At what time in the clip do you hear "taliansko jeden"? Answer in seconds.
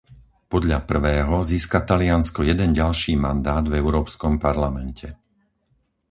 1.89-2.69